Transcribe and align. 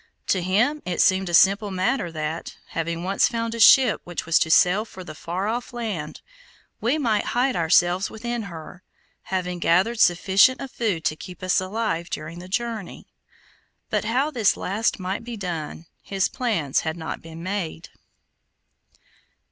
To 0.29 0.41
him 0.41 0.81
it 0.83 0.99
seemed 0.99 1.29
a 1.29 1.33
simple 1.35 1.69
matter 1.69 2.11
that, 2.11 2.57
having 2.69 3.03
once 3.03 3.27
found 3.27 3.53
a 3.53 3.59
ship 3.59 4.01
which 4.03 4.25
was 4.25 4.39
to 4.39 4.49
sail 4.49 4.83
for 4.83 5.03
the 5.03 5.13
far 5.13 5.47
off 5.47 5.73
land, 5.73 6.21
we 6.79 6.97
might 6.97 7.23
hide 7.37 7.55
ourselves 7.55 8.09
within 8.09 8.41
her, 8.49 8.81
having 9.25 9.59
gathered 9.59 9.99
sufficient 9.99 10.59
of 10.59 10.71
food 10.71 11.05
to 11.05 11.15
keep 11.15 11.43
us 11.43 11.61
alive 11.61 12.09
during 12.09 12.39
the 12.39 12.47
journey. 12.49 13.05
But 13.91 14.05
how 14.05 14.31
this 14.31 14.57
last 14.57 14.97
might 14.99 15.23
be 15.23 15.37
done, 15.37 15.85
his 16.01 16.29
plans 16.29 16.79
had 16.79 16.97
not 16.97 17.21
been 17.21 17.43
made. 17.43 17.89